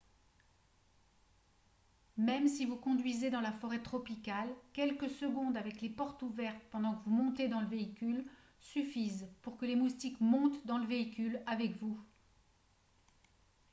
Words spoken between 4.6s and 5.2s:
quelques